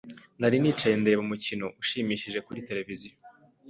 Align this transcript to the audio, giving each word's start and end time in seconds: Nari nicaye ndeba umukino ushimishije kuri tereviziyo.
Nari 0.39 0.57
nicaye 0.61 0.95
ndeba 1.01 1.21
umukino 1.25 1.65
ushimishije 1.81 2.39
kuri 2.45 2.65
tereviziyo. 2.67 3.15